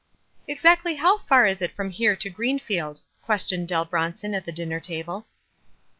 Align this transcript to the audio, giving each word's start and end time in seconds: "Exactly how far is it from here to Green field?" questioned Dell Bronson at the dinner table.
"Exactly 0.47 0.95
how 0.95 1.19
far 1.19 1.45
is 1.45 1.61
it 1.61 1.73
from 1.75 1.91
here 1.91 2.15
to 2.15 2.29
Green 2.31 2.57
field?" 2.57 3.01
questioned 3.21 3.67
Dell 3.67 3.85
Bronson 3.85 4.33
at 4.33 4.45
the 4.45 4.51
dinner 4.51 4.79
table. 4.79 5.27